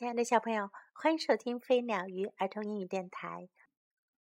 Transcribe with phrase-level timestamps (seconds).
[0.00, 3.50] 亲爱的小朋友，欢迎收听飞鸟鱼儿童英语电台。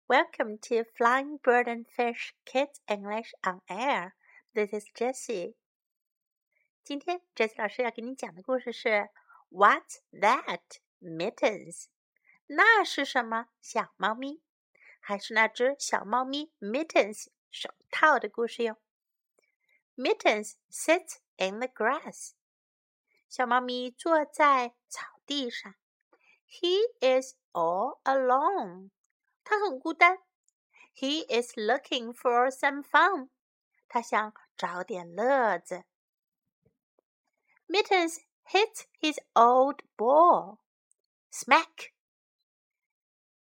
[0.08, 4.14] Welcome to Flying Bird and Fish Kids English on Air.
[4.54, 5.56] This is Jessie.
[6.86, 9.10] 今天 Jessie 老师要给你讲的故事是
[9.50, 10.62] What's that?
[11.02, 11.88] Mittens.
[12.46, 13.48] 那是什么？
[13.62, 14.42] 小猫咪，
[15.02, 18.78] 还是那只小猫咪 Mittens 手套的故事哟。
[19.98, 22.32] Mittens sits in the grass.
[23.28, 25.75] 小猫咪坐在草地上。
[26.49, 28.91] He is all alone.
[29.45, 30.19] 他很孤单。
[30.95, 33.31] He is looking for some fun.
[33.89, 35.85] 他想找点乐子。
[37.67, 40.59] Mittens hits his old ball.
[41.31, 41.93] Smack.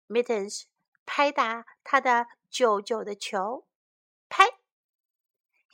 [0.09, 0.65] Mittens
[1.05, 3.67] 拍打他的旧旧的球。
[4.29, 4.45] 拍。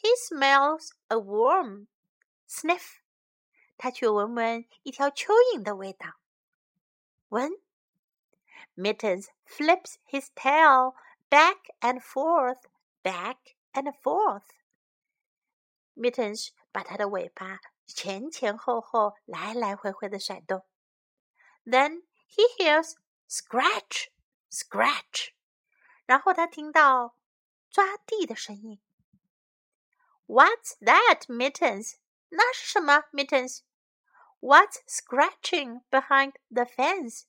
[0.03, 1.89] He smells a worm.
[2.49, 3.01] Sniff.
[3.78, 6.20] 他去闻闻一条蚯蚓的味道。
[7.30, 7.52] 闻。
[8.78, 10.96] Mittens flips his tail
[11.30, 12.68] back and forth,
[13.04, 14.44] back and forth.
[15.96, 20.66] Mittens 把他的尾巴前前后后、来来回回的甩动。
[21.64, 22.96] Then he hears
[23.30, 24.10] scratch,
[24.52, 25.30] scratch.
[26.06, 27.16] 然后他听到
[27.70, 28.82] 抓地的声音。
[30.28, 31.96] What's that, Mittens?
[32.30, 33.62] 那是什么，Mittens?
[34.41, 37.25] ，Mittens？What's scratching behind the fence？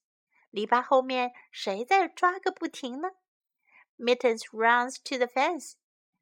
[0.49, 3.09] 篱笆后面谁在抓个不停呢？
[3.97, 5.75] Mittens runs to the fence.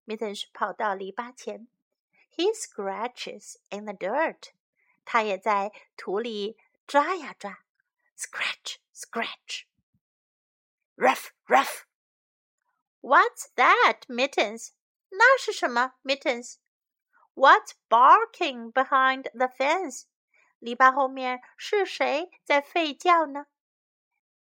[0.06, 1.68] Mittens 跑到篱笆前。
[2.36, 4.52] He scratches in the dirt.
[5.06, 7.60] 他也在土里抓呀抓。
[8.18, 9.66] Scratch, scratch.
[10.96, 11.86] Ruff, ruff.
[13.02, 14.72] What's that, Mittens?
[15.10, 20.04] 那是什么，Mittens？What's barking behind the fence？
[20.65, 23.49] 篱笆后面是谁在吠叫呢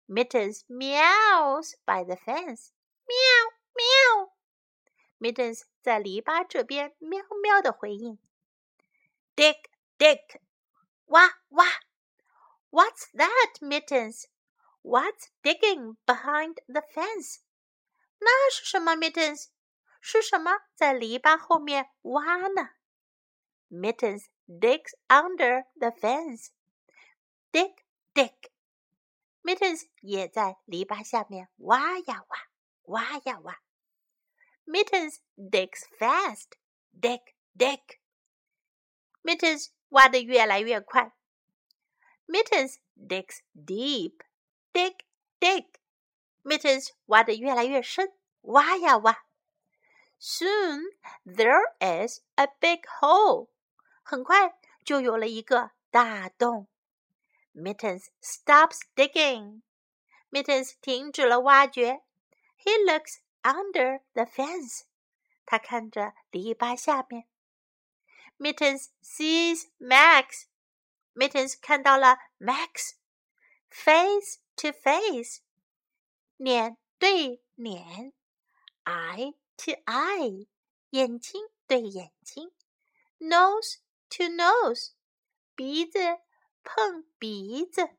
[0.09, 2.70] ？Mittens meows by the fence.
[3.05, 4.31] Meow, meow.
[5.19, 8.19] Mittens 在篱笆这边喵喵的回应。
[9.37, 10.41] Dick，Dick，
[11.04, 11.66] 挖挖。
[12.71, 14.25] What's that, Mittens?
[14.81, 17.41] What's digging behind the fence?
[18.21, 19.48] 那是什么，Mittens？
[20.00, 22.71] 是什么在篱笆后面挖呢
[23.71, 26.52] ？Mittens digs under the fence.
[27.52, 27.74] Dig,
[28.13, 28.52] dig.
[29.44, 32.38] Mittens 也在篱笆下面挖呀挖，
[32.84, 33.59] 挖呀挖。
[34.66, 36.52] Mittens digs fast.
[36.94, 37.22] Dig,
[37.56, 38.00] dig.
[39.24, 41.13] Mittens 挖得越来越快。
[42.28, 44.24] Mittens digs deep.
[44.72, 44.96] Dig,
[45.40, 45.68] dig.
[46.44, 49.25] Mittens 挖得越来越深，挖呀挖。
[50.18, 50.84] Soon
[51.25, 53.50] there is a big hole.
[54.06, 56.68] 很快就有了一个大洞。
[57.53, 59.62] Mittens stops digging.
[60.29, 62.02] Mittens 停止了挖掘。
[62.57, 64.84] He looks under the fence.
[65.46, 67.28] 他看着篱笆下面。
[68.38, 70.46] Mittens sees Max.
[71.13, 72.94] Mittens 看到了 Max.
[73.69, 75.41] Face to face.
[76.38, 78.13] 脸对脸。
[78.84, 80.47] Eye to eye，
[80.90, 82.52] 眼睛对眼睛；
[83.19, 83.78] nose
[84.09, 84.91] to nose，
[85.56, 86.00] 鼻子
[86.63, 87.97] 碰鼻子。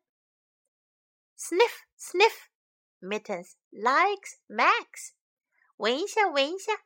[1.36, 5.12] Sniff sniff，Mittens likes Max，
[5.76, 6.84] 闻一下闻一下，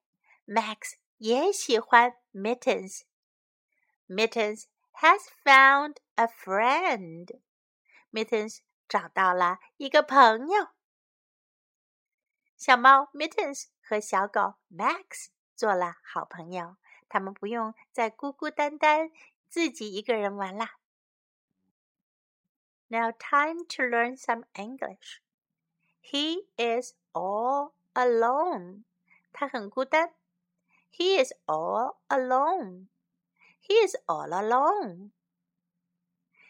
[0.45, 4.65] Max 也喜欢 Mittens。Mittens
[4.95, 7.41] has found a friend.
[8.12, 8.58] Mittens
[8.88, 10.68] 找到了一个朋友。
[12.56, 16.76] 小猫 Mittens 和小狗 Max 做了好朋友，
[17.08, 19.10] 他们不用再孤孤单单
[19.48, 20.78] 自己一个人玩啦。
[22.88, 25.20] Now time to learn some English.
[26.00, 28.84] He is all alone.
[29.32, 30.14] 他很孤单。
[30.92, 32.86] He is all alone.
[33.60, 35.10] He is all alone.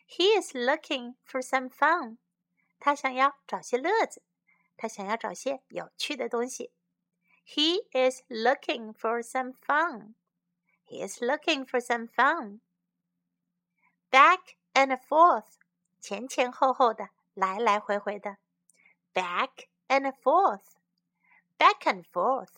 [0.08, 2.18] He is looking for some fun.
[2.80, 4.22] 他想要找些乐子，
[4.76, 6.72] 他想要找些有趣的东西。
[7.46, 10.16] He is looking for some fun.
[10.86, 12.60] He is looking for some fun.
[14.10, 15.54] Back and forth，
[16.00, 18.38] 前前后后的，来来回回的。
[19.14, 20.76] Back and forth,
[21.58, 22.52] back and forth.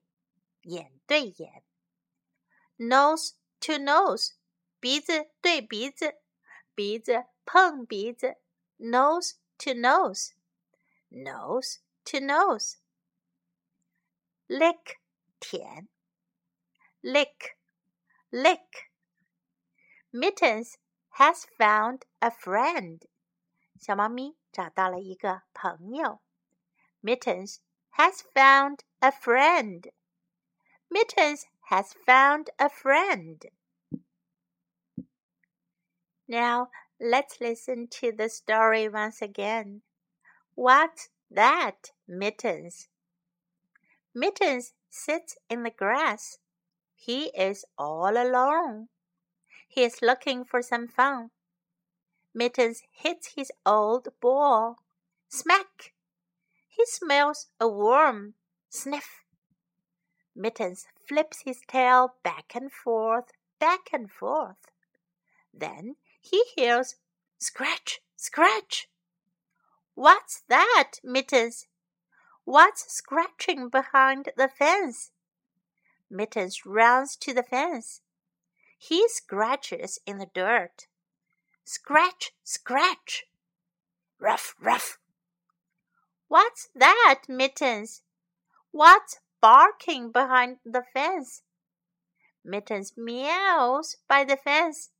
[0.62, 1.62] 眼对眼。
[2.78, 4.32] Nose to nose.
[4.80, 6.20] 鼻子对鼻子，
[6.74, 8.36] 鼻子碰鼻子，
[8.78, 14.98] nose to nose，nose to nose。lick
[15.40, 15.88] 舔，
[17.02, 17.56] lick
[18.30, 20.74] lick。Mittens
[21.16, 23.02] has found a friend。
[23.80, 26.20] 小猫咪找到了一个朋友。
[27.02, 27.58] Mittens
[27.91, 29.87] has found a friend.
[30.89, 33.45] Mittens has found a friend.
[36.27, 39.81] Now let's listen to the story once again.
[40.55, 42.87] What's that, Mittens?
[44.13, 46.37] Mittens sits in the grass.
[46.95, 48.89] He is all alone.
[49.67, 51.31] He is looking for some fun.
[52.33, 54.77] Mittens hits his old ball.
[55.29, 55.93] Smack!
[56.73, 58.35] He smells a worm.
[58.69, 59.25] Sniff!
[60.33, 63.25] Mittens flips his tail back and forth,
[63.59, 64.71] back and forth.
[65.53, 66.95] Then he hears
[67.37, 68.89] scratch, scratch.
[69.95, 71.67] What's that, Mittens?
[72.45, 75.11] What's scratching behind the fence?
[76.09, 78.01] Mittens runs to the fence.
[78.77, 80.87] He scratches in the dirt.
[81.65, 83.25] Scratch, scratch.
[84.19, 85.00] Ruff, ruff.
[86.31, 88.03] What's that, Mittens?
[88.71, 91.41] What's barking behind the fence?
[92.45, 94.91] Mittens meows by the fence.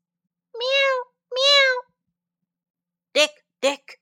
[0.53, 1.81] Meow, Meow!
[3.13, 4.01] Dick, Dick!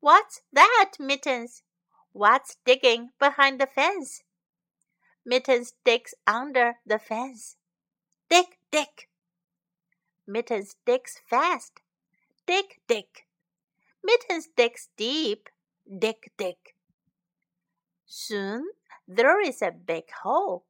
[0.00, 1.64] What's that, Mittens?
[2.12, 4.22] What's digging behind the fence?
[5.26, 7.56] Mittens digs under the fence.
[8.30, 9.10] Dick, Dick!
[10.26, 11.82] Mittens digs fast.
[12.46, 13.26] Dick, Dick!
[14.02, 15.50] Mittens digs deep.
[15.86, 16.76] Dick, Dick!
[18.06, 18.68] Soon
[19.08, 20.64] there is a big hole.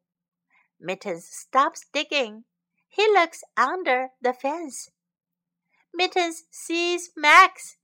[0.80, 2.44] Mittens stops digging.
[2.88, 4.90] He looks under the fence.
[5.94, 7.76] Mittens sees Max.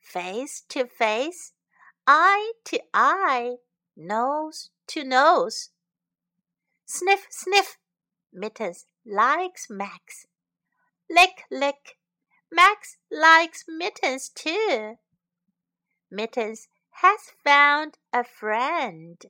[0.00, 1.52] Face to face,
[2.06, 3.56] eye to eye,
[3.96, 5.70] nose to nose.
[6.84, 7.78] Sniff, sniff,
[8.32, 10.26] Mittens likes Max.
[11.10, 11.98] Lick, lick,
[12.50, 14.98] Max likes Mittens too.
[16.10, 19.20] Mittens has found a friend.